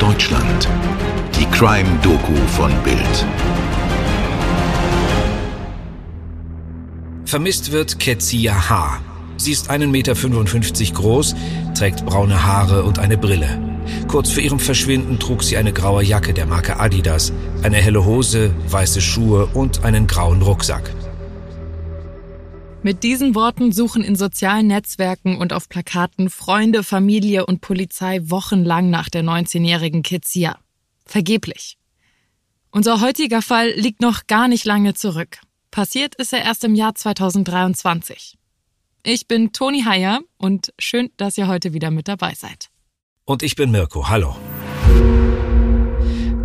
Deutschland. 0.00 0.66
Die 1.38 1.44
Crime-Doku 1.44 2.34
von 2.56 2.72
Bild. 2.82 3.26
Vermisst 7.26 7.70
wird 7.70 7.98
Kezia 7.98 8.70
H. 8.70 8.98
Sie 9.36 9.52
ist 9.52 9.70
1,55 9.70 9.88
Meter 9.88 10.14
groß, 10.94 11.34
trägt 11.74 12.06
braune 12.06 12.42
Haare 12.46 12.82
und 12.84 12.98
eine 12.98 13.18
Brille. 13.18 13.60
Kurz 14.08 14.30
vor 14.30 14.42
ihrem 14.42 14.58
Verschwinden 14.58 15.18
trug 15.18 15.42
sie 15.42 15.58
eine 15.58 15.74
graue 15.74 16.02
Jacke 16.02 16.32
der 16.32 16.46
Marke 16.46 16.80
Adidas, 16.80 17.30
eine 17.62 17.76
helle 17.76 18.06
Hose, 18.06 18.54
weiße 18.68 19.02
Schuhe 19.02 19.50
und 19.52 19.84
einen 19.84 20.06
grauen 20.06 20.40
Rucksack. 20.40 20.94
Mit 22.82 23.02
diesen 23.02 23.34
Worten 23.34 23.72
suchen 23.72 24.02
in 24.02 24.16
sozialen 24.16 24.68
Netzwerken 24.68 25.36
und 25.36 25.52
auf 25.52 25.68
Plakaten 25.68 26.30
Freunde, 26.30 26.82
Familie 26.82 27.44
und 27.44 27.60
Polizei 27.60 28.20
wochenlang 28.22 28.88
nach 28.88 29.10
der 29.10 29.22
19-jährigen 29.22 30.02
Kezia. 30.02 30.56
Vergeblich. 31.04 31.76
Unser 32.70 33.02
heutiger 33.02 33.42
Fall 33.42 33.70
liegt 33.72 34.00
noch 34.00 34.26
gar 34.28 34.48
nicht 34.48 34.64
lange 34.64 34.94
zurück. 34.94 35.40
Passiert 35.70 36.14
ist 36.14 36.32
er 36.32 36.42
erst 36.42 36.64
im 36.64 36.74
Jahr 36.74 36.94
2023. 36.94 38.38
Ich 39.02 39.28
bin 39.28 39.52
Toni 39.52 39.82
Heyer 39.82 40.20
und 40.38 40.72
schön, 40.78 41.10
dass 41.18 41.36
ihr 41.36 41.48
heute 41.48 41.74
wieder 41.74 41.90
mit 41.90 42.08
dabei 42.08 42.32
seid. 42.34 42.70
Und 43.26 43.42
ich 43.42 43.56
bin 43.56 43.70
Mirko. 43.70 44.08
Hallo. 44.08 44.36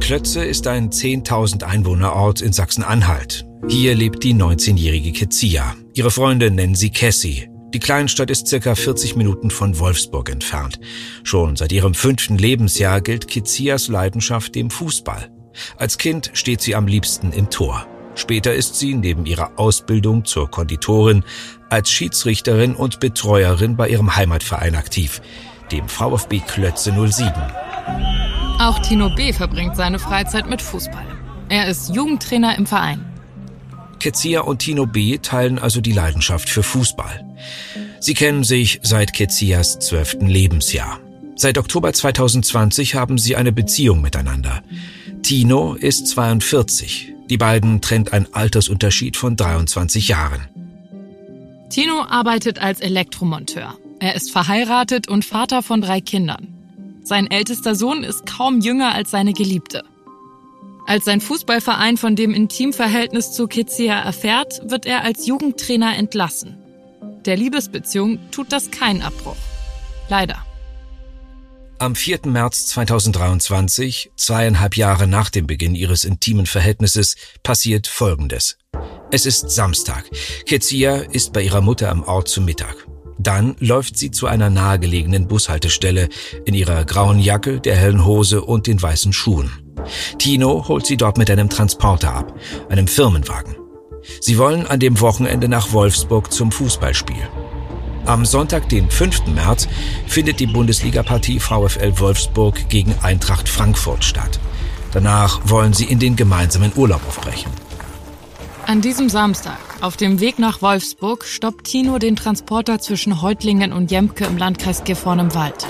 Klötze 0.02 0.44
ist 0.44 0.68
ein 0.68 0.90
10.000 0.90 1.64
Einwohnerort 1.64 2.42
in 2.42 2.52
Sachsen-Anhalt. 2.52 3.46
Hier 3.70 3.96
lebt 3.96 4.24
die 4.24 4.34
19-jährige 4.34 5.14
Kezia. 5.14 5.76
Ihre 5.96 6.12
Freunde 6.12 6.52
nennen 6.52 6.76
sie 6.76 6.90
Cassie. 6.90 7.50
Die 7.74 7.80
Kleinstadt 7.80 8.30
ist 8.30 8.48
circa 8.48 8.76
40 8.76 9.16
Minuten 9.16 9.50
von 9.50 9.80
Wolfsburg 9.80 10.30
entfernt. 10.30 10.78
Schon 11.24 11.56
seit 11.56 11.72
ihrem 11.72 11.94
fünften 11.94 12.38
Lebensjahr 12.38 13.00
gilt 13.00 13.30
Kezias 13.30 13.88
Leidenschaft 13.88 14.56
dem 14.56 14.70
Fußball. 14.70 15.32
Als 15.78 15.98
Kind 15.98 16.32
steht 16.34 16.60
sie 16.60 16.76
am 16.76 16.86
liebsten 16.86 17.32
im 17.32 17.50
Tor. 17.50 17.88
Später 18.16 18.54
ist 18.54 18.76
sie 18.76 18.94
neben 18.94 19.26
ihrer 19.26 19.58
Ausbildung 19.58 20.26
zur 20.26 20.52
Konditorin 20.52 21.24
als 21.70 21.90
Schiedsrichterin 21.90 22.76
und 22.76 23.00
Betreuerin 23.00 23.78
bei 23.78 23.88
ihrem 23.88 24.18
Heimatverein 24.18 24.76
aktiv, 24.76 25.22
dem 25.72 25.88
VfB 25.88 26.42
Klötze 26.46 26.92
07. 26.92 27.32
Auch 28.60 28.80
Tino 28.80 29.16
B. 29.16 29.32
verbringt 29.32 29.78
seine 29.78 30.00
Freizeit 30.00 30.50
mit 30.50 30.62
Fußball. 30.62 31.06
Er 31.48 31.70
ist 31.70 31.96
Jugendtrainer 31.96 32.58
im 32.58 32.66
Verein. 32.66 33.15
Kezia 34.00 34.42
und 34.42 34.60
Tino 34.60 34.86
B. 34.86 35.18
teilen 35.18 35.60
also 35.60 35.82
die 35.82 35.92
Leidenschaft 35.92 36.50
für 36.50 36.64
Fußball. 36.64 37.26
Sie 38.00 38.14
kennen 38.14 38.44
sich 38.44 38.80
seit 38.84 39.14
Kezias 39.14 39.80
zwölften 39.80 40.28
Lebensjahr. 40.28 41.00
Seit 41.36 41.58
Oktober 41.58 41.92
2020 41.92 42.96
haben 42.96 43.18
sie 43.18 43.36
eine 43.36 43.52
Beziehung 43.52 44.02
miteinander. 44.02 44.64
Tino 45.22 45.74
ist 45.74 46.08
42. 46.08 47.14
Die 47.30 47.38
beiden 47.38 47.82
trennt 47.82 48.14
ein 48.14 48.28
Altersunterschied 48.34 49.18
von 49.18 49.36
23 49.36 50.08
Jahren. 50.08 50.48
Tino 51.70 52.04
arbeitet 52.04 52.60
als 52.62 52.80
Elektromonteur. 52.80 53.76
Er 54.00 54.16
ist 54.16 54.32
verheiratet 54.32 55.08
und 55.08 55.26
Vater 55.26 55.64
von 55.64 55.82
drei 55.82 56.00
Kindern. 56.00 56.48
Sein 57.04 57.30
ältester 57.30 57.76
Sohn 57.76 58.04
ist 58.04 58.26
kaum 58.26 58.62
jünger 58.62 58.94
als 58.94 59.12
seine 59.12 59.34
Geliebte. 59.34 59.84
Als 60.88 61.06
sein 61.06 61.20
Fußballverein 61.20 61.98
von 61.98 62.16
dem 62.16 62.34
Intimverhältnis 62.34 63.32
zu 63.32 63.48
Kezia 63.48 64.00
erfährt, 64.00 64.62
wird 64.70 64.86
er 64.86 65.04
als 65.04 65.26
Jugendtrainer 65.26 65.98
entlassen. 65.98 66.58
Der 67.26 67.36
Liebesbeziehung 67.36 68.20
tut 68.30 68.52
das 68.52 68.70
keinen 68.70 69.02
Abbruch. 69.02 69.36
Leider. 70.10 70.46
Am 71.80 71.96
4. 71.96 72.20
März 72.26 72.68
2023, 72.68 74.12
zweieinhalb 74.16 74.78
Jahre 74.78 75.08
nach 75.08 75.32
dem 75.32 75.48
Beginn 75.48 75.76
ihres 75.76 76.06
intimen 76.06 76.46
Verhältnisses, 76.46 77.16
passiert 77.42 77.88
Folgendes. 77.88 78.58
Es 79.12 79.26
ist 79.26 79.50
Samstag. 79.50 80.06
Kezia 80.46 80.98
ist 80.98 81.34
bei 81.34 81.42
ihrer 81.42 81.62
Mutter 81.62 81.90
am 81.90 82.04
Ort 82.04 82.28
zu 82.28 82.42
Mittag. 82.42 82.88
Dann 83.18 83.56
läuft 83.60 83.98
sie 83.98 84.12
zu 84.12 84.28
einer 84.28 84.52
nahegelegenen 84.52 85.28
Bushaltestelle 85.28 86.10
in 86.46 86.54
ihrer 86.54 86.86
grauen 86.86 87.20
Jacke, 87.20 87.60
der 87.60 87.76
hellen 87.76 88.06
Hose 88.06 88.44
und 88.44 88.68
den 88.68 88.82
weißen 88.82 89.14
Schuhen. 89.14 89.65
Tino 90.18 90.68
holt 90.68 90.86
sie 90.86 90.98
dort 90.98 91.18
mit 91.18 91.30
einem 91.30 91.50
Transporter 91.50 92.14
ab, 92.14 92.34
einem 92.70 92.88
Firmenwagen. 92.88 93.56
Sie 94.20 94.38
wollen 94.38 94.68
an 94.68 94.80
dem 94.80 95.00
Wochenende 95.02 95.48
nach 95.48 95.72
Wolfsburg 95.72 96.32
zum 96.32 96.52
Fußballspiel. 96.52 97.28
Am 98.06 98.24
Sonntag, 98.24 98.70
den 98.70 98.90
5. 98.90 99.28
März, 99.28 99.68
findet 100.06 100.40
die 100.40 100.46
Bundesligapartie 100.46 101.40
VfL 101.40 102.00
Wolfsburg 102.00 102.70
gegen 102.70 102.94
Eintracht 103.02 103.50
Frankfurt 103.50 104.04
statt. 104.04 104.40
Danach 104.92 105.42
wollen 105.46 105.74
sie 105.74 105.86
in 105.86 106.00
den 106.00 106.16
gemeinsamen 106.16 106.72
Urlaub 106.76 107.02
aufbrechen. 107.08 107.52
An 108.68 108.82
diesem 108.82 109.10
Samstag, 109.10 109.58
auf 109.82 109.98
dem 109.98 110.20
Weg 110.20 110.40
nach 110.40 110.62
Wolfsburg, 110.62 111.26
stoppt 111.26 111.66
Tino 111.66 112.00
den 112.00 112.16
Transporter 112.16 112.80
zwischen 112.80 113.22
Heutlingen 113.22 113.74
und 113.74 113.92
Jemke 113.92 114.26
im 114.26 114.38
Landkreis 114.38 114.84
Gifhorn 114.84 115.20
im 115.20 115.36
Wald. 115.36 115.68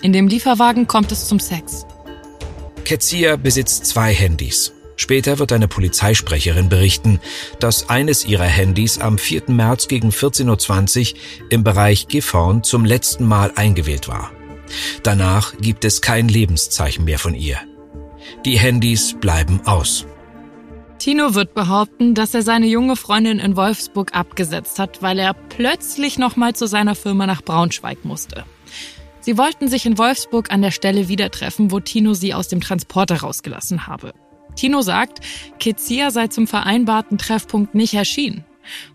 In 0.00 0.12
dem 0.12 0.28
Lieferwagen 0.28 0.86
kommt 0.86 1.12
es 1.12 1.26
zum 1.26 1.40
Sex. 1.40 1.86
Ketzia 2.84 3.36
besitzt 3.36 3.86
zwei 3.86 4.12
Handys. 4.12 4.72
Später 4.96 5.38
wird 5.38 5.52
eine 5.52 5.68
Polizeisprecherin 5.68 6.68
berichten, 6.68 7.20
dass 7.58 7.88
eines 7.88 8.24
ihrer 8.24 8.44
Handys 8.44 8.98
am 8.98 9.18
4. 9.18 9.44
März 9.48 9.88
gegen 9.88 10.10
14.20 10.10 11.14
Uhr 11.14 11.18
im 11.50 11.64
Bereich 11.64 12.08
Gifhorn 12.08 12.62
zum 12.62 12.84
letzten 12.84 13.26
Mal 13.26 13.52
eingewählt 13.56 14.06
war. 14.08 14.30
Danach 15.02 15.56
gibt 15.58 15.84
es 15.84 16.00
kein 16.00 16.28
Lebenszeichen 16.28 17.04
mehr 17.04 17.18
von 17.18 17.34
ihr. 17.34 17.58
Die 18.44 18.58
Handys 18.58 19.16
bleiben 19.20 19.60
aus. 19.64 20.06
Tino 20.98 21.34
wird 21.34 21.54
behaupten, 21.54 22.14
dass 22.14 22.32
er 22.32 22.42
seine 22.42 22.66
junge 22.66 22.94
Freundin 22.94 23.40
in 23.40 23.56
Wolfsburg 23.56 24.14
abgesetzt 24.14 24.78
hat, 24.78 25.02
weil 25.02 25.18
er 25.18 25.34
plötzlich 25.34 26.16
nochmal 26.16 26.54
zu 26.54 26.66
seiner 26.66 26.94
Firma 26.94 27.26
nach 27.26 27.42
Braunschweig 27.42 28.04
musste. 28.04 28.44
Sie 29.22 29.38
wollten 29.38 29.68
sich 29.68 29.86
in 29.86 29.98
Wolfsburg 29.98 30.50
an 30.50 30.62
der 30.62 30.72
Stelle 30.72 31.08
wieder 31.08 31.30
treffen, 31.30 31.70
wo 31.70 31.80
Tino 31.80 32.12
sie 32.12 32.34
aus 32.34 32.48
dem 32.48 32.60
Transporter 32.60 33.20
rausgelassen 33.20 33.86
habe. 33.86 34.12
Tino 34.56 34.82
sagt, 34.82 35.20
Kezia 35.58 36.10
sei 36.10 36.26
zum 36.26 36.46
vereinbarten 36.46 37.18
Treffpunkt 37.18 37.74
nicht 37.74 37.94
erschienen. 37.94 38.44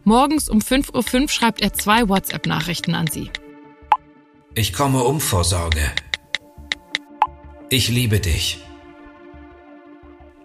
Morgens 0.04 0.50
um 0.50 0.60
5.05 0.60 1.22
Uhr 1.22 1.30
schreibt 1.30 1.62
er 1.62 1.74
zwei 1.74 2.08
WhatsApp-Nachrichten 2.08 2.94
an 2.94 3.08
sie. 3.08 3.32
Ich 4.54 4.74
komme 4.74 5.04
um 5.04 5.22
vor 5.22 5.44
Sorge. 5.44 5.92
Ich 7.70 7.88
liebe 7.88 8.20
dich. 8.20 8.60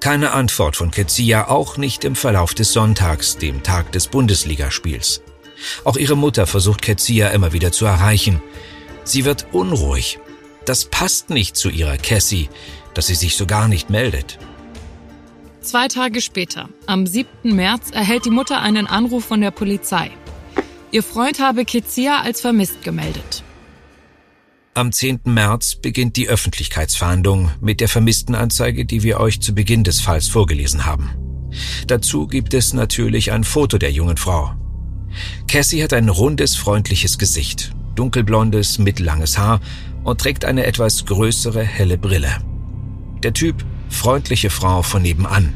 Keine 0.01 0.33
Antwort 0.33 0.77
von 0.77 0.91
Kezia, 0.91 1.49
auch 1.49 1.77
nicht 1.77 2.05
im 2.05 2.17
Verlauf 2.17 2.55
des 2.55 2.73
Sonntags, 2.73 3.37
dem 3.37 3.63
Tag 3.63 3.93
des 3.93 4.09
Bundesligaspiels. 4.09 5.23
Auch 5.85 5.97
ihre 5.97 6.17
Mutter 6.17 6.47
versucht 6.47 6.83
Kezia 6.83 7.29
immer 7.29 7.53
wieder 7.53 7.71
zu 7.71 7.85
erreichen. 7.85 8.43
Sie 9.05 9.25
wird 9.25 9.47
unruhig. 9.53 10.19
Das 10.65 10.85
passt 10.85 11.31
nicht 11.31 11.57
zu 11.57 11.71
ihrer 11.71 11.97
Cassie, 11.97 12.49
dass 12.95 13.09
sie 13.09 13.15
sich 13.15 13.37
so 13.37 13.47
gar 13.47 13.69
nicht 13.69 13.91
meldet. 13.91 14.39
Zwei 15.61 15.89
Tage 15.89 16.21
später, 16.21 16.69
am 16.87 17.07
7. 17.07 17.55
März, 17.55 17.91
erhält 17.93 18.25
die 18.25 18.31
Mutter 18.31 18.61
einen 18.61 18.87
Anruf 18.87 19.25
von 19.25 19.41
der 19.41 19.51
Polizei. 19.51 20.11
Ihr 20.91 21.03
Freund 21.03 21.41
habe 21.41 21.65
Kezia 21.65 22.21
als 22.21 22.41
vermisst 22.41 22.83
gemeldet. 22.83 23.43
Am 24.75 24.91
10. 24.91 25.21
März 25.25 25.77
beginnt 25.77 26.17
die 26.17 26.29
Öffentlichkeitsfahndung 26.29 27.51
mit 27.61 27.81
der 27.81 27.89
vermissten 27.89 28.35
Anzeige, 28.35 28.87
die 28.87 29.03
wir 29.03 29.21
euch 29.21 29.41
zu 29.41 29.55
Beginn 29.55 29.85
des 29.85 30.01
Falls 30.01 30.29
vorgelesen 30.29 30.87
haben. 30.87 31.11
Dazu 31.87 32.27
gibt 32.27 32.55
es 32.55 32.73
natürlich 32.73 33.33
ein 33.33 33.45
Foto 33.45 33.79
der 33.79 33.93
jungen 33.93 34.17
Frau. 34.17 34.55
Cassie 35.47 35.83
hat 35.83 35.93
ein 35.93 36.09
rundes, 36.09 36.57
freundliches 36.57 37.19
Gesicht 37.19 37.73
dunkelblondes, 37.95 38.79
mittellanges 38.79 39.39
Haar 39.39 39.61
und 40.05 40.21
trägt 40.21 40.45
eine 40.45 40.67
etwas 40.67 41.07
größere, 41.07 41.63
helle 41.63 41.99
Brille. 41.99 42.37
Der 43.23 43.33
Typ, 43.33 43.65
freundliche 43.89 44.51
Frau 44.51 44.83
von 44.83 45.03
nebenan. 45.03 45.55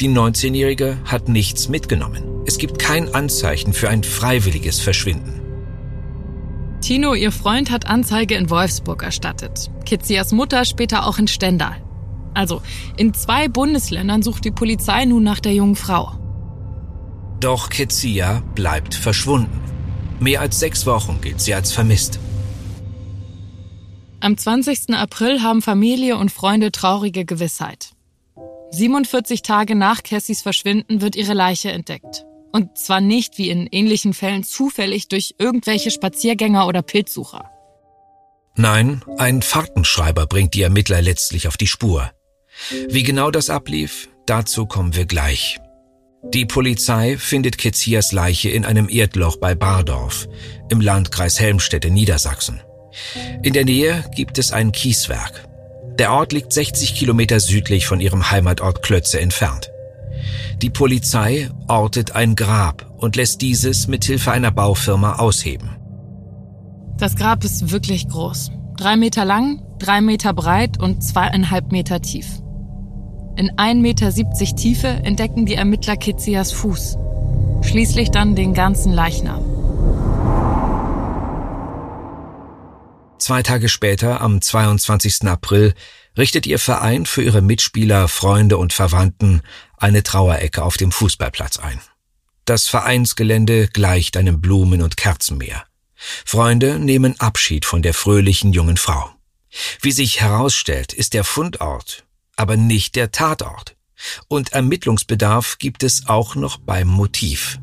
Die 0.00 0.08
19-Jährige 0.08 0.98
hat 1.04 1.28
nichts 1.28 1.68
mitgenommen. 1.68 2.24
Es 2.46 2.58
gibt 2.58 2.78
kein 2.78 3.14
Anzeichen 3.14 3.72
für 3.72 3.88
ein 3.88 4.02
freiwilliges 4.02 4.80
Verschwinden. 4.80 5.40
Tino, 6.80 7.14
ihr 7.14 7.30
Freund, 7.30 7.70
hat 7.70 7.86
Anzeige 7.86 8.34
in 8.34 8.50
Wolfsburg 8.50 9.02
erstattet. 9.02 9.70
Kitzias 9.84 10.32
Mutter 10.32 10.64
später 10.64 11.06
auch 11.06 11.18
in 11.18 11.28
Stendal. 11.28 11.76
Also, 12.34 12.62
in 12.96 13.14
zwei 13.14 13.46
Bundesländern 13.48 14.22
sucht 14.22 14.44
die 14.44 14.50
Polizei 14.50 15.04
nun 15.04 15.22
nach 15.22 15.38
der 15.38 15.52
jungen 15.54 15.76
Frau. 15.76 16.12
Doch 17.40 17.68
Kezia 17.68 18.42
bleibt 18.54 18.94
verschwunden. 18.94 19.60
Mehr 20.22 20.40
als 20.40 20.60
sechs 20.60 20.86
Wochen 20.86 21.20
gilt 21.20 21.40
sie 21.40 21.52
als 21.52 21.72
vermisst. 21.72 22.20
Am 24.20 24.38
20. 24.38 24.94
April 24.94 25.42
haben 25.42 25.62
Familie 25.62 26.16
und 26.16 26.30
Freunde 26.30 26.70
traurige 26.70 27.24
Gewissheit. 27.24 27.90
47 28.70 29.42
Tage 29.42 29.74
nach 29.74 30.04
Cassies 30.04 30.40
Verschwinden 30.40 31.00
wird 31.00 31.16
ihre 31.16 31.34
Leiche 31.34 31.72
entdeckt. 31.72 32.24
Und 32.52 32.78
zwar 32.78 33.00
nicht 33.00 33.36
wie 33.36 33.50
in 33.50 33.66
ähnlichen 33.66 34.14
Fällen 34.14 34.44
zufällig 34.44 35.08
durch 35.08 35.34
irgendwelche 35.38 35.90
Spaziergänger 35.90 36.68
oder 36.68 36.82
Pilzsucher. 36.82 37.50
Nein, 38.54 39.02
ein 39.18 39.42
Fahrtenschreiber 39.42 40.28
bringt 40.28 40.54
die 40.54 40.62
Ermittler 40.62 41.02
letztlich 41.02 41.48
auf 41.48 41.56
die 41.56 41.66
Spur. 41.66 42.12
Wie 42.88 43.02
genau 43.02 43.32
das 43.32 43.50
ablief, 43.50 44.08
dazu 44.26 44.66
kommen 44.66 44.94
wir 44.94 45.06
gleich. 45.06 45.58
Die 46.24 46.46
Polizei 46.46 47.16
findet 47.18 47.58
Kezias 47.58 48.12
Leiche 48.12 48.48
in 48.48 48.64
einem 48.64 48.88
Erdloch 48.88 49.38
bei 49.38 49.56
Bardorf 49.56 50.28
im 50.68 50.80
Landkreis 50.80 51.40
Helmstedt 51.40 51.84
in 51.84 51.94
Niedersachsen. 51.94 52.60
In 53.42 53.52
der 53.52 53.64
Nähe 53.64 54.04
gibt 54.14 54.38
es 54.38 54.52
ein 54.52 54.70
Kieswerk. 54.70 55.48
Der 55.98 56.12
Ort 56.12 56.32
liegt 56.32 56.52
60 56.52 56.94
Kilometer 56.94 57.40
südlich 57.40 57.86
von 57.86 58.00
ihrem 58.00 58.30
Heimatort 58.30 58.84
Klötze 58.84 59.18
entfernt. 59.20 59.72
Die 60.62 60.70
Polizei 60.70 61.50
ortet 61.66 62.12
ein 62.12 62.36
Grab 62.36 62.88
und 62.98 63.16
lässt 63.16 63.42
dieses 63.42 63.88
mit 63.88 64.04
Hilfe 64.04 64.30
einer 64.30 64.52
Baufirma 64.52 65.16
ausheben. 65.16 65.70
Das 66.98 67.16
Grab 67.16 67.42
ist 67.42 67.72
wirklich 67.72 68.08
groß. 68.08 68.52
Drei 68.76 68.96
Meter 68.96 69.24
lang, 69.24 69.60
drei 69.80 70.00
Meter 70.00 70.32
breit 70.32 70.80
und 70.80 71.02
zweieinhalb 71.02 71.72
Meter 71.72 72.00
tief. 72.00 72.26
In 73.34 73.50
1,70 73.52 73.74
Meter 73.80 74.56
Tiefe 74.56 74.88
entdecken 74.88 75.46
die 75.46 75.54
Ermittler 75.54 75.96
Kitzias 75.96 76.52
Fuß. 76.52 76.98
Schließlich 77.62 78.10
dann 78.10 78.36
den 78.36 78.52
ganzen 78.52 78.92
Leichnam. 78.92 79.42
Zwei 83.18 83.42
Tage 83.42 83.68
später, 83.68 84.20
am 84.20 84.42
22. 84.42 85.28
April, 85.28 85.74
richtet 86.18 86.46
ihr 86.46 86.58
Verein 86.58 87.06
für 87.06 87.22
ihre 87.22 87.40
Mitspieler, 87.40 88.08
Freunde 88.08 88.58
und 88.58 88.72
Verwandten 88.72 89.42
eine 89.78 90.02
Trauerecke 90.02 90.62
auf 90.62 90.76
dem 90.76 90.92
Fußballplatz 90.92 91.58
ein. 91.58 91.80
Das 92.44 92.66
Vereinsgelände 92.66 93.68
gleicht 93.68 94.16
einem 94.16 94.40
Blumen- 94.40 94.82
und 94.82 94.96
Kerzenmeer. 94.96 95.64
Freunde 95.94 96.78
nehmen 96.78 97.18
Abschied 97.20 97.64
von 97.64 97.80
der 97.80 97.94
fröhlichen 97.94 98.52
jungen 98.52 98.76
Frau. 98.76 99.08
Wie 99.80 99.92
sich 99.92 100.20
herausstellt, 100.20 100.92
ist 100.92 101.14
der 101.14 101.24
Fundort, 101.24 102.01
aber 102.36 102.56
nicht 102.56 102.96
der 102.96 103.12
Tatort. 103.12 103.76
Und 104.28 104.52
Ermittlungsbedarf 104.52 105.58
gibt 105.58 105.82
es 105.82 106.08
auch 106.08 106.34
noch 106.34 106.58
beim 106.58 106.88
Motiv. 106.88 107.58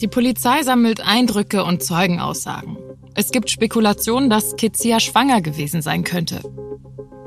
Die 0.00 0.08
Polizei 0.08 0.62
sammelt 0.62 1.00
Eindrücke 1.00 1.64
und 1.64 1.82
Zeugenaussagen. 1.82 2.76
Es 3.14 3.30
gibt 3.30 3.50
Spekulationen, 3.50 4.30
dass 4.30 4.56
Kezia 4.56 5.00
schwanger 5.00 5.40
gewesen 5.40 5.82
sein 5.82 6.02
könnte. 6.02 6.40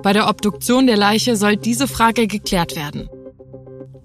Bei 0.04 0.14
der 0.14 0.28
Obduktion 0.28 0.88
der 0.88 0.98
Leiche 0.98 1.36
soll 1.36 1.58
diese 1.58 1.88
Frage 1.88 2.28
geklärt 2.28 2.76
werden. 2.76 3.10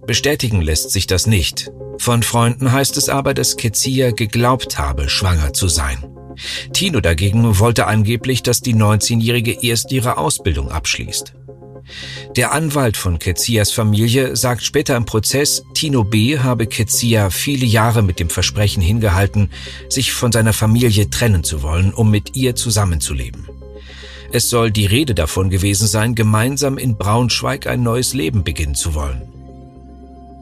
Bestätigen 0.06 0.61
lässt 0.61 0.91
sich 0.93 1.06
das 1.06 1.26
nicht. 1.26 1.71
Von 1.99 2.23
Freunden 2.23 2.73
heißt 2.73 2.97
es 2.97 3.09
aber, 3.09 3.35
dass 3.35 3.56
Kezia 3.56 4.12
geglaubt 4.12 4.79
habe, 4.79 5.09
schwanger 5.09 5.53
zu 5.53 5.69
sein. 5.69 6.05
Tino 6.73 7.00
dagegen 7.00 7.59
wollte 7.59 7.87
angeblich, 7.87 8.43
dass 8.43 8.61
die 8.61 8.75
19-Jährige 8.75 9.62
erst 9.62 9.93
ihre 9.93 10.17
Ausbildung 10.17 10.71
abschließt. 10.71 11.35
Der 12.37 12.53
Anwalt 12.53 12.97
von 12.97 13.19
Kezias 13.19 13.73
Familie 13.73 14.37
sagt 14.37 14.63
später 14.63 14.97
im 14.97 15.05
Prozess, 15.05 15.65
Tino 15.75 16.05
B. 16.05 16.39
habe 16.39 16.67
Kezia 16.67 17.31
viele 17.31 17.67
Jahre 17.67 18.03
mit 18.03 18.21
dem 18.21 18.31
Versprechen 18.31 18.83
hingehalten, 18.83 19.51
sich 19.89 20.13
von 20.13 20.33
seiner 20.33 20.53
Familie 20.53 21.11
trennen 21.11 21.45
zu 21.45 21.63
wollen, 21.63 21.93
um 21.93 22.11
mit 22.11 22.37
ihr 22.37 22.55
zusammenzuleben. 22.55 23.49
Es 24.33 24.49
soll 24.49 24.71
die 24.71 24.87
Rede 24.87 25.15
davon 25.15 25.51
gewesen 25.51 25.89
sein, 25.89 26.15
gemeinsam 26.15 26.79
in 26.79 26.97
Braunschweig 26.97 27.67
ein 27.67 27.83
neues 27.83 28.15
Leben 28.15 28.45
beginnen 28.45 28.77
zu 28.77 28.95
wollen. 28.95 29.23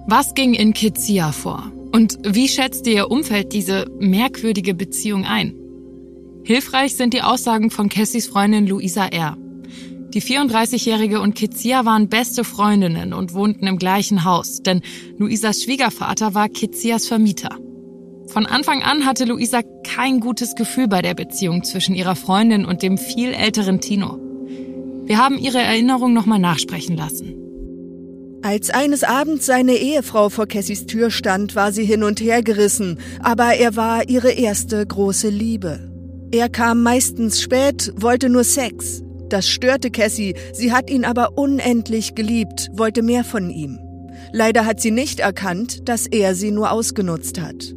Was 0.06 0.34
ging 0.34 0.54
in 0.54 0.74
Kezia 0.74 1.32
vor? 1.32 1.72
Und 1.92 2.18
wie 2.22 2.48
schätzte 2.48 2.90
ihr 2.90 3.10
Umfeld 3.10 3.52
diese 3.52 3.90
merkwürdige 3.98 4.74
Beziehung 4.74 5.24
ein? 5.24 5.54
Hilfreich 6.44 6.96
sind 6.96 7.14
die 7.14 7.22
Aussagen 7.22 7.70
von 7.70 7.88
Cassis 7.88 8.26
Freundin 8.26 8.66
Luisa 8.66 9.06
R. 9.06 9.36
Die 10.14 10.22
34-Jährige 10.22 11.20
und 11.20 11.34
Kezia 11.34 11.84
waren 11.84 12.08
beste 12.08 12.42
Freundinnen 12.42 13.12
und 13.12 13.34
wohnten 13.34 13.66
im 13.66 13.76
gleichen 13.76 14.24
Haus, 14.24 14.62
denn 14.62 14.80
Luisas 15.18 15.62
Schwiegervater 15.62 16.34
war 16.34 16.48
Kezias 16.48 17.06
Vermieter. 17.06 17.56
Von 18.28 18.46
Anfang 18.46 18.82
an 18.82 19.04
hatte 19.04 19.26
Luisa 19.26 19.60
kein 19.84 20.20
gutes 20.20 20.54
Gefühl 20.54 20.88
bei 20.88 21.02
der 21.02 21.14
Beziehung 21.14 21.62
zwischen 21.62 21.94
ihrer 21.94 22.16
Freundin 22.16 22.64
und 22.64 22.82
dem 22.82 22.96
viel 22.96 23.34
älteren 23.34 23.80
Tino. 23.80 24.18
Wir 25.04 25.18
haben 25.18 25.38
ihre 25.38 25.58
Erinnerung 25.58 26.14
nochmal 26.14 26.38
nachsprechen 26.38 26.96
lassen. 26.96 27.34
Als 28.42 28.70
eines 28.70 29.04
Abends 29.04 29.44
seine 29.44 29.74
Ehefrau 29.74 30.30
vor 30.30 30.46
Cassis 30.46 30.86
Tür 30.86 31.10
stand, 31.10 31.54
war 31.54 31.72
sie 31.72 31.84
hin 31.84 32.02
und 32.02 32.20
her 32.20 32.42
gerissen, 32.42 32.98
aber 33.20 33.54
er 33.56 33.76
war 33.76 34.08
ihre 34.08 34.30
erste 34.30 34.86
große 34.86 35.28
Liebe. 35.28 35.90
Er 36.30 36.48
kam 36.48 36.82
meistens 36.82 37.40
spät, 37.40 37.92
wollte 37.96 38.28
nur 38.28 38.44
Sex. 38.44 39.02
Das 39.28 39.48
störte 39.48 39.90
Cassie, 39.90 40.34
sie 40.52 40.72
hat 40.72 40.90
ihn 40.90 41.04
aber 41.04 41.36
unendlich 41.36 42.14
geliebt, 42.14 42.68
wollte 42.72 43.02
mehr 43.02 43.24
von 43.24 43.50
ihm. 43.50 43.78
Leider 44.32 44.64
hat 44.64 44.80
sie 44.80 44.90
nicht 44.90 45.20
erkannt, 45.20 45.88
dass 45.88 46.06
er 46.06 46.34
sie 46.34 46.50
nur 46.50 46.70
ausgenutzt 46.70 47.40
hat. 47.40 47.74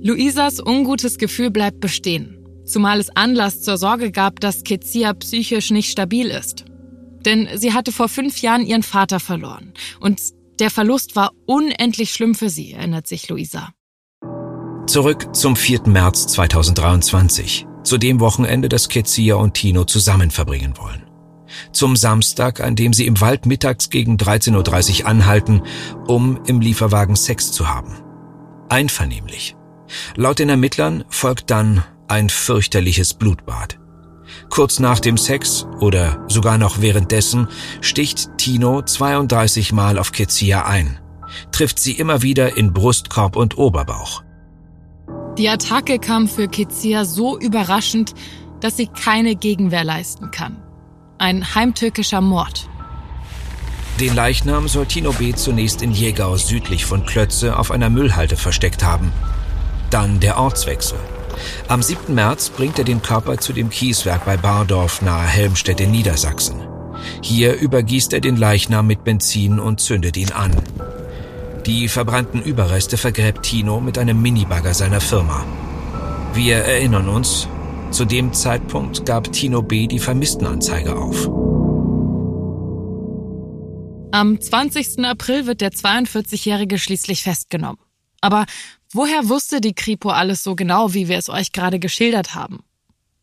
Luisas 0.00 0.60
ungutes 0.60 1.18
Gefühl 1.18 1.50
bleibt 1.50 1.80
bestehen, 1.80 2.38
zumal 2.64 3.00
es 3.00 3.10
Anlass 3.16 3.62
zur 3.62 3.78
Sorge 3.78 4.12
gab, 4.12 4.40
dass 4.40 4.64
Kezia 4.64 5.12
psychisch 5.14 5.70
nicht 5.70 5.90
stabil 5.90 6.28
ist. 6.28 6.64
Denn 7.24 7.48
sie 7.56 7.72
hatte 7.72 7.90
vor 7.90 8.08
fünf 8.08 8.40
Jahren 8.40 8.64
ihren 8.64 8.84
Vater 8.84 9.18
verloren. 9.18 9.72
Und 10.00 10.20
der 10.60 10.70
Verlust 10.70 11.16
war 11.16 11.32
unendlich 11.46 12.12
schlimm 12.12 12.34
für 12.34 12.48
sie, 12.48 12.72
erinnert 12.72 13.06
sich 13.06 13.28
Luisa. 13.28 13.70
Zurück 14.86 15.34
zum 15.34 15.56
4. 15.56 15.82
März 15.86 16.28
2023, 16.28 17.66
zu 17.88 17.98
dem 17.98 18.20
Wochenende, 18.20 18.68
das 18.68 18.88
Kezia 18.88 19.36
und 19.36 19.54
Tino 19.54 19.84
zusammen 19.84 20.30
verbringen 20.30 20.74
wollen. 20.76 21.02
Zum 21.72 21.96
Samstag, 21.96 22.60
an 22.60 22.76
dem 22.76 22.92
sie 22.92 23.06
im 23.06 23.20
Wald 23.20 23.46
mittags 23.46 23.90
gegen 23.90 24.16
13.30 24.16 25.00
Uhr 25.00 25.08
anhalten, 25.08 25.62
um 26.06 26.38
im 26.46 26.60
Lieferwagen 26.60 27.16
Sex 27.16 27.50
zu 27.50 27.68
haben. 27.68 27.96
Einvernehmlich. 28.68 29.56
Laut 30.14 30.38
den 30.38 30.50
Ermittlern 30.50 31.04
folgt 31.08 31.50
dann 31.50 31.82
ein 32.06 32.28
fürchterliches 32.28 33.14
Blutbad. 33.14 33.78
Kurz 34.50 34.78
nach 34.78 35.00
dem 35.00 35.16
Sex 35.16 35.66
oder 35.80 36.26
sogar 36.28 36.58
noch 36.58 36.82
währenddessen 36.82 37.48
sticht 37.80 38.36
Tino 38.36 38.82
32 38.82 39.72
Mal 39.72 39.98
auf 39.98 40.12
Kezia 40.12 40.66
ein, 40.66 40.98
trifft 41.52 41.78
sie 41.78 41.92
immer 41.92 42.20
wieder 42.20 42.56
in 42.58 42.74
Brustkorb 42.74 43.36
und 43.36 43.56
Oberbauch. 43.56 44.22
Die 45.38 45.48
Attacke 45.48 46.00
kam 46.00 46.26
für 46.26 46.48
Kezia 46.48 47.04
so 47.04 47.38
überraschend, 47.38 48.12
dass 48.58 48.76
sie 48.76 48.88
keine 48.88 49.36
Gegenwehr 49.36 49.84
leisten 49.84 50.32
kann. 50.32 50.56
Ein 51.16 51.54
heimtückischer 51.54 52.20
Mord. 52.20 52.68
Den 54.00 54.16
Leichnam 54.16 54.66
soll 54.66 54.86
Tino 54.86 55.12
B. 55.12 55.32
zunächst 55.34 55.80
in 55.80 55.92
Jägau 55.92 56.36
südlich 56.36 56.84
von 56.84 57.06
Klötze 57.06 57.56
auf 57.56 57.70
einer 57.70 57.88
Müllhalde 57.88 58.36
versteckt 58.36 58.82
haben. 58.82 59.12
Dann 59.90 60.18
der 60.18 60.38
Ortswechsel. 60.38 60.98
Am 61.68 61.82
7. 61.82 62.14
März 62.16 62.50
bringt 62.50 62.78
er 62.80 62.84
den 62.84 63.00
Körper 63.00 63.38
zu 63.38 63.52
dem 63.52 63.70
Kieswerk 63.70 64.24
bei 64.24 64.36
Bardorf 64.36 65.02
nahe 65.02 65.26
Helmstedt 65.26 65.80
in 65.80 65.92
Niedersachsen. 65.92 66.56
Hier 67.22 67.54
übergießt 67.54 68.12
er 68.12 68.20
den 68.20 68.36
Leichnam 68.36 68.88
mit 68.88 69.04
Benzin 69.04 69.60
und 69.60 69.78
zündet 69.78 70.16
ihn 70.16 70.32
an. 70.32 70.50
Die 71.66 71.88
verbrannten 71.88 72.42
Überreste 72.42 72.96
vergräbt 72.96 73.42
Tino 73.42 73.80
mit 73.80 73.98
einem 73.98 74.20
Minibagger 74.22 74.74
seiner 74.74 75.00
Firma. 75.00 75.44
Wir 76.34 76.56
erinnern 76.56 77.08
uns, 77.08 77.48
zu 77.90 78.04
dem 78.04 78.32
Zeitpunkt 78.32 79.06
gab 79.06 79.32
Tino 79.32 79.62
B. 79.62 79.86
die 79.86 79.98
Vermisstenanzeige 79.98 80.96
auf. 80.96 81.28
Am 84.10 84.40
20. 84.40 85.04
April 85.04 85.46
wird 85.46 85.60
der 85.60 85.72
42-Jährige 85.72 86.78
schließlich 86.78 87.22
festgenommen. 87.22 87.78
Aber 88.20 88.46
Woher 88.90 89.28
wusste 89.28 89.60
die 89.60 89.74
Kripo 89.74 90.08
alles 90.08 90.42
so 90.42 90.54
genau, 90.54 90.94
wie 90.94 91.08
wir 91.08 91.18
es 91.18 91.28
euch 91.28 91.52
gerade 91.52 91.78
geschildert 91.78 92.34
haben? 92.34 92.60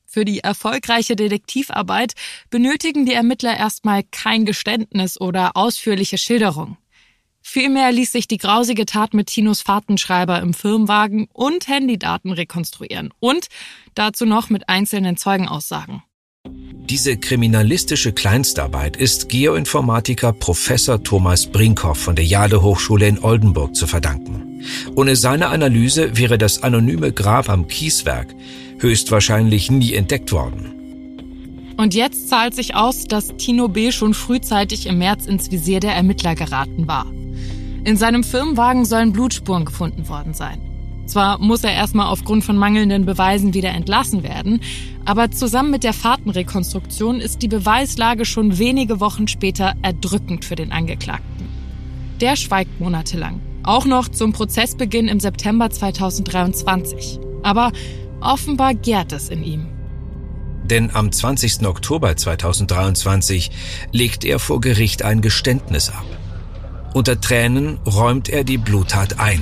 Für 0.05 0.23
die 0.23 0.41
erfolgreiche 0.41 1.15
Detektivarbeit 1.15 2.13
benötigen 2.51 3.05
die 3.05 3.13
Ermittler 3.13 3.57
erstmal 3.57 4.03
kein 4.03 4.45
Geständnis 4.45 5.19
oder 5.19 5.57
ausführliche 5.57 6.19
Schilderung. 6.19 6.77
Vielmehr 7.47 7.91
ließ 7.91 8.11
sich 8.11 8.27
die 8.27 8.39
grausige 8.39 8.87
Tat 8.87 9.13
mit 9.13 9.27
Tinos 9.27 9.61
Fahrtenschreiber 9.61 10.41
im 10.41 10.55
Firmenwagen 10.55 11.27
und 11.31 11.67
Handydaten 11.67 12.31
rekonstruieren 12.31 13.13
und 13.19 13.49
dazu 13.93 14.25
noch 14.25 14.49
mit 14.49 14.67
einzelnen 14.67 15.15
Zeugenaussagen. 15.15 16.01
Diese 16.89 17.17
kriminalistische 17.17 18.13
Kleinstarbeit 18.13 18.97
ist 18.97 19.29
Geoinformatiker 19.29 20.33
Professor 20.33 21.01
Thomas 21.03 21.45
Brinkhoff 21.45 21.99
von 21.99 22.15
der 22.15 22.25
Jade 22.25 22.63
Hochschule 22.63 23.07
in 23.07 23.23
Oldenburg 23.23 23.75
zu 23.75 23.85
verdanken. 23.85 24.63
Ohne 24.95 25.15
seine 25.15 25.49
Analyse 25.49 26.17
wäre 26.17 26.39
das 26.39 26.63
anonyme 26.63 27.13
Grab 27.13 27.47
am 27.47 27.67
Kieswerk 27.67 28.35
höchstwahrscheinlich 28.79 29.69
nie 29.69 29.93
entdeckt 29.93 30.31
worden. 30.31 31.75
Und 31.77 31.93
jetzt 31.93 32.27
zahlt 32.27 32.55
sich 32.55 32.73
aus, 32.73 33.03
dass 33.03 33.37
Tino 33.37 33.67
B. 33.67 33.91
schon 33.91 34.15
frühzeitig 34.15 34.87
im 34.87 34.97
März 34.97 35.27
ins 35.27 35.51
Visier 35.51 35.79
der 35.79 35.93
Ermittler 35.93 36.33
geraten 36.33 36.87
war. 36.87 37.05
In 37.85 37.97
seinem 37.97 38.23
Firmenwagen 38.23 38.83
sollen 38.83 39.13
Blutspuren 39.13 39.63
gefunden 39.63 40.09
worden 40.09 40.33
sein. 40.33 40.59
Zwar 41.05 41.37
muss 41.37 41.63
er 41.63 41.71
erstmal 41.71 42.07
aufgrund 42.07 42.43
von 42.43 42.57
mangelnden 42.57 43.05
Beweisen 43.05 43.53
wieder 43.53 43.69
entlassen 43.69 44.23
werden, 44.23 44.59
aber 45.05 45.29
zusammen 45.29 45.69
mit 45.69 45.83
der 45.83 45.93
Fahrtenrekonstruktion 45.93 47.21
ist 47.21 47.43
die 47.43 47.47
Beweislage 47.47 48.25
schon 48.25 48.57
wenige 48.57 48.99
Wochen 48.99 49.27
später 49.27 49.75
erdrückend 49.83 50.45
für 50.45 50.55
den 50.55 50.71
Angeklagten. 50.71 51.47
Der 52.21 52.35
schweigt 52.35 52.79
monatelang, 52.79 53.39
auch 53.61 53.85
noch 53.85 54.09
zum 54.09 54.33
Prozessbeginn 54.33 55.07
im 55.07 55.19
September 55.19 55.69
2023. 55.69 57.19
Aber 57.43 57.71
offenbar 58.19 58.73
gärt 58.73 59.11
es 59.11 59.29
in 59.29 59.43
ihm. 59.43 59.67
Denn 60.63 60.89
am 60.91 61.11
20. 61.11 61.67
Oktober 61.67 62.17
2023 62.17 63.51
legt 63.91 64.25
er 64.25 64.39
vor 64.39 64.59
Gericht 64.59 65.03
ein 65.03 65.21
Geständnis 65.21 65.91
ab. 65.91 66.05
Unter 66.95 67.19
Tränen 67.19 67.77
räumt 67.85 68.29
er 68.29 68.45
die 68.45 68.57
Bluttat 68.57 69.19
ein. 69.19 69.41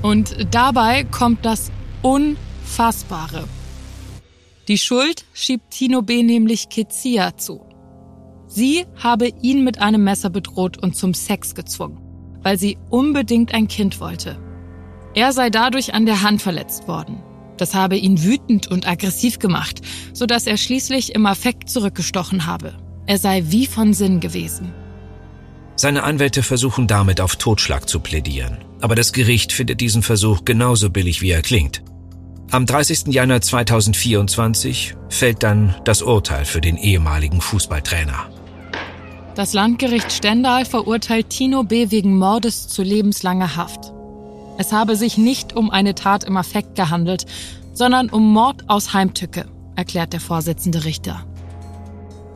Und 0.00 0.34
dabei 0.50 1.04
kommt 1.04 1.44
das 1.44 1.70
Unfassbare. 2.00 3.44
Die 4.66 4.78
Schuld 4.78 5.26
schiebt 5.34 5.72
Tino 5.72 6.00
B. 6.00 6.22
nämlich 6.22 6.70
Kezia 6.70 7.36
zu. 7.36 7.60
Sie 8.46 8.86
habe 8.96 9.28
ihn 9.42 9.62
mit 9.62 9.82
einem 9.82 10.04
Messer 10.04 10.30
bedroht 10.30 10.82
und 10.82 10.96
zum 10.96 11.12
Sex 11.12 11.54
gezwungen, 11.54 12.00
weil 12.40 12.58
sie 12.58 12.78
unbedingt 12.88 13.52
ein 13.52 13.68
Kind 13.68 14.00
wollte. 14.00 14.38
Er 15.14 15.34
sei 15.34 15.50
dadurch 15.50 15.92
an 15.92 16.06
der 16.06 16.22
Hand 16.22 16.40
verletzt 16.40 16.88
worden. 16.88 17.22
Das 17.58 17.74
habe 17.74 17.98
ihn 17.98 18.24
wütend 18.24 18.68
und 18.68 18.88
aggressiv 18.88 19.38
gemacht, 19.38 19.82
sodass 20.14 20.46
er 20.46 20.56
schließlich 20.56 21.14
im 21.14 21.26
Affekt 21.26 21.68
zurückgestochen 21.68 22.46
habe. 22.46 22.72
Er 23.04 23.18
sei 23.18 23.44
wie 23.48 23.66
von 23.66 23.92
Sinn 23.92 24.20
gewesen. 24.20 24.72
Seine 25.74 26.02
Anwälte 26.02 26.42
versuchen 26.42 26.86
damit 26.86 27.20
auf 27.20 27.36
Totschlag 27.36 27.88
zu 27.88 28.00
plädieren. 28.00 28.58
Aber 28.80 28.94
das 28.94 29.12
Gericht 29.12 29.52
findet 29.52 29.80
diesen 29.80 30.02
Versuch 30.02 30.44
genauso 30.44 30.90
billig, 30.90 31.22
wie 31.22 31.30
er 31.30 31.42
klingt. 31.42 31.82
Am 32.50 32.66
30. 32.66 33.06
Januar 33.06 33.40
2024 33.40 34.94
fällt 35.08 35.42
dann 35.42 35.74
das 35.84 36.02
Urteil 36.02 36.44
für 36.44 36.60
den 36.60 36.76
ehemaligen 36.76 37.40
Fußballtrainer. 37.40 38.28
Das 39.34 39.54
Landgericht 39.54 40.12
Stendal 40.12 40.66
verurteilt 40.66 41.30
Tino 41.30 41.62
B. 41.64 41.90
wegen 41.90 42.18
Mordes 42.18 42.68
zu 42.68 42.82
lebenslanger 42.82 43.56
Haft. 43.56 43.94
Es 44.58 44.72
habe 44.72 44.96
sich 44.96 45.16
nicht 45.16 45.56
um 45.56 45.70
eine 45.70 45.94
Tat 45.94 46.24
im 46.24 46.36
Affekt 46.36 46.74
gehandelt, 46.74 47.24
sondern 47.72 48.10
um 48.10 48.30
Mord 48.30 48.68
aus 48.68 48.92
Heimtücke, 48.92 49.46
erklärt 49.74 50.12
der 50.12 50.20
Vorsitzende 50.20 50.84
Richter. 50.84 51.24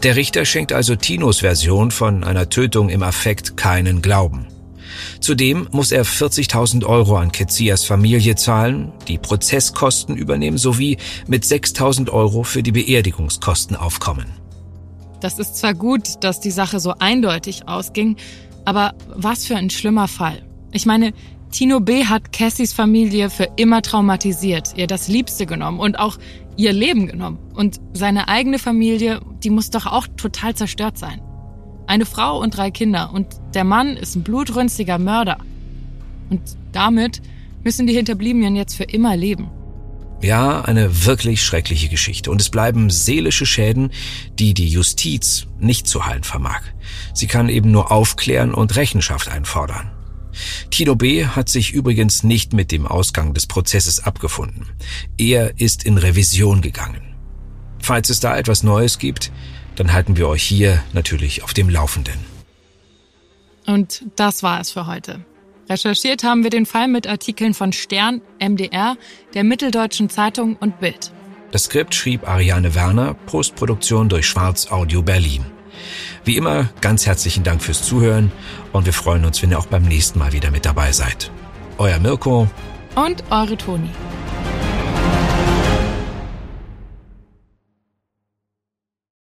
Der 0.06 0.14
Richter 0.14 0.44
schenkt 0.44 0.72
also 0.72 0.94
Tinos 0.94 1.40
Version 1.40 1.90
von 1.90 2.22
einer 2.22 2.48
Tötung 2.48 2.90
im 2.90 3.02
Affekt 3.02 3.56
keinen 3.56 4.02
Glauben. 4.02 4.46
Zudem 5.18 5.66
muss 5.72 5.90
er 5.90 6.06
40.000 6.06 6.86
Euro 6.86 7.16
an 7.16 7.32
Kezias 7.32 7.82
Familie 7.84 8.36
zahlen, 8.36 8.92
die 9.08 9.18
Prozesskosten 9.18 10.16
übernehmen 10.16 10.58
sowie 10.58 10.98
mit 11.26 11.42
6.000 11.42 12.10
Euro 12.10 12.44
für 12.44 12.62
die 12.62 12.70
Beerdigungskosten 12.70 13.74
aufkommen. 13.74 14.26
Das 15.18 15.40
ist 15.40 15.56
zwar 15.56 15.74
gut, 15.74 16.22
dass 16.22 16.38
die 16.38 16.52
Sache 16.52 16.78
so 16.78 16.94
eindeutig 17.00 17.66
ausging, 17.66 18.14
aber 18.64 18.94
was 19.08 19.44
für 19.44 19.56
ein 19.56 19.70
schlimmer 19.70 20.06
Fall. 20.06 20.40
Ich 20.70 20.86
meine, 20.86 21.14
Tino 21.56 21.80
B. 21.80 22.04
hat 22.04 22.32
Cassies 22.32 22.74
Familie 22.74 23.30
für 23.30 23.48
immer 23.56 23.80
traumatisiert, 23.80 24.74
ihr 24.76 24.86
das 24.86 25.08
Liebste 25.08 25.46
genommen 25.46 25.80
und 25.80 25.98
auch 25.98 26.18
ihr 26.58 26.74
Leben 26.74 27.06
genommen. 27.06 27.38
Und 27.54 27.80
seine 27.94 28.28
eigene 28.28 28.58
Familie, 28.58 29.22
die 29.42 29.48
muss 29.48 29.70
doch 29.70 29.86
auch 29.86 30.06
total 30.18 30.54
zerstört 30.54 30.98
sein. 30.98 31.22
Eine 31.86 32.04
Frau 32.04 32.38
und 32.42 32.54
drei 32.54 32.70
Kinder 32.70 33.10
und 33.10 33.28
der 33.54 33.64
Mann 33.64 33.96
ist 33.96 34.16
ein 34.16 34.22
blutrünstiger 34.22 34.98
Mörder. 34.98 35.38
Und 36.28 36.42
damit 36.72 37.22
müssen 37.64 37.86
die 37.86 37.94
Hinterbliebenen 37.94 38.54
jetzt 38.54 38.74
für 38.74 38.84
immer 38.84 39.16
leben. 39.16 39.50
Ja, 40.20 40.60
eine 40.60 41.06
wirklich 41.06 41.42
schreckliche 41.42 41.88
Geschichte. 41.88 42.30
Und 42.30 42.42
es 42.42 42.50
bleiben 42.50 42.90
seelische 42.90 43.46
Schäden, 43.46 43.92
die 44.38 44.52
die 44.52 44.68
Justiz 44.68 45.46
nicht 45.58 45.86
zu 45.86 46.04
heilen 46.04 46.22
vermag. 46.22 46.60
Sie 47.14 47.28
kann 47.28 47.48
eben 47.48 47.70
nur 47.70 47.90
aufklären 47.90 48.52
und 48.52 48.76
Rechenschaft 48.76 49.28
einfordern. 49.28 49.95
Tino 50.70 50.94
B. 50.96 51.26
hat 51.26 51.48
sich 51.48 51.72
übrigens 51.72 52.22
nicht 52.22 52.52
mit 52.52 52.72
dem 52.72 52.86
Ausgang 52.86 53.34
des 53.34 53.46
Prozesses 53.46 54.00
abgefunden. 54.00 54.66
Er 55.16 55.58
ist 55.60 55.84
in 55.84 55.98
Revision 55.98 56.60
gegangen. 56.60 57.14
Falls 57.78 58.10
es 58.10 58.20
da 58.20 58.36
etwas 58.36 58.62
Neues 58.62 58.98
gibt, 58.98 59.32
dann 59.76 59.92
halten 59.92 60.16
wir 60.16 60.28
euch 60.28 60.42
hier 60.42 60.82
natürlich 60.92 61.42
auf 61.42 61.54
dem 61.54 61.68
Laufenden. 61.68 62.18
Und 63.66 64.04
das 64.16 64.42
war 64.42 64.60
es 64.60 64.70
für 64.70 64.86
heute. 64.86 65.24
Recherchiert 65.68 66.22
haben 66.22 66.44
wir 66.44 66.50
den 66.50 66.66
Fall 66.66 66.86
mit 66.86 67.06
Artikeln 67.06 67.52
von 67.52 67.72
Stern, 67.72 68.22
MDR, 68.40 68.96
der 69.34 69.44
Mitteldeutschen 69.44 70.08
Zeitung 70.08 70.56
und 70.56 70.78
Bild. 70.78 71.12
Das 71.50 71.64
Skript 71.64 71.94
schrieb 71.94 72.28
Ariane 72.28 72.74
Werner, 72.74 73.14
Postproduktion 73.14 74.08
durch 74.08 74.26
Schwarz 74.26 74.70
Audio 74.70 75.02
Berlin. 75.02 75.44
Wie 76.26 76.36
immer, 76.36 76.68
ganz 76.80 77.06
herzlichen 77.06 77.44
Dank 77.44 77.62
fürs 77.62 77.82
Zuhören 77.82 78.32
und 78.72 78.84
wir 78.84 78.92
freuen 78.92 79.24
uns, 79.24 79.40
wenn 79.42 79.52
ihr 79.52 79.60
auch 79.60 79.66
beim 79.66 79.84
nächsten 79.84 80.18
Mal 80.18 80.32
wieder 80.32 80.50
mit 80.50 80.66
dabei 80.66 80.90
seid. 80.90 81.30
Euer 81.78 82.00
Mirko 82.00 82.48
und 82.96 83.22
eure 83.30 83.56
Toni. 83.56 83.90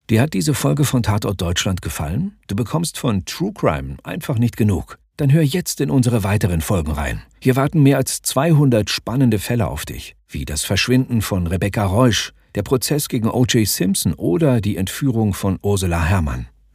Dir 0.09 0.21
hat 0.21 0.33
diese 0.33 0.53
Folge 0.53 0.83
von 0.83 1.01
Tatort 1.01 1.39
Deutschland 1.39 1.81
gefallen? 1.81 2.37
Du 2.47 2.55
bekommst 2.57 2.97
von 2.97 3.23
True 3.23 3.53
Crime 3.53 3.95
einfach 4.03 4.37
nicht 4.37 4.57
genug. 4.57 4.97
Dann 5.15 5.31
hör 5.31 5.41
jetzt 5.41 5.79
in 5.79 5.91
unsere 5.91 6.25
weiteren 6.25 6.59
Folgen 6.59 6.91
rein. 6.91 7.21
Hier 7.39 7.55
warten 7.55 7.81
mehr 7.81 7.95
als 7.95 8.21
200 8.23 8.89
spannende 8.89 9.39
Fälle 9.39 9.67
auf 9.67 9.85
dich, 9.85 10.17
wie 10.27 10.43
das 10.43 10.65
Verschwinden 10.65 11.21
von 11.21 11.47
Rebecca 11.47 11.85
Reusch, 11.85 12.33
der 12.55 12.63
Prozess 12.63 13.07
gegen 13.07 13.29
O.J. 13.29 13.65
Simpson 13.65 14.13
oder 14.15 14.59
die 14.59 14.75
Entführung 14.75 15.33
von 15.33 15.59
Ursula 15.61 16.03
Herrmann. 16.03 16.47